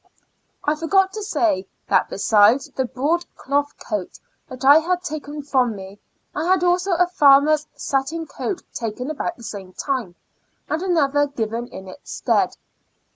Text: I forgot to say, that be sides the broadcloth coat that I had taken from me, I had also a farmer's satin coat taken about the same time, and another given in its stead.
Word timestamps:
I 0.63 0.73
forgot 0.73 1.13
to 1.13 1.21
say, 1.21 1.67
that 1.87 2.09
be 2.09 2.17
sides 2.17 2.67
the 2.71 2.85
broadcloth 2.85 3.77
coat 3.77 4.17
that 4.47 4.65
I 4.65 4.79
had 4.79 5.03
taken 5.03 5.43
from 5.43 5.75
me, 5.75 5.99
I 6.33 6.47
had 6.47 6.63
also 6.63 6.93
a 6.93 7.05
farmer's 7.05 7.67
satin 7.75 8.25
coat 8.25 8.63
taken 8.73 9.11
about 9.11 9.37
the 9.37 9.43
same 9.43 9.73
time, 9.73 10.15
and 10.67 10.81
another 10.81 11.27
given 11.27 11.67
in 11.67 11.87
its 11.87 12.13
stead. 12.13 12.57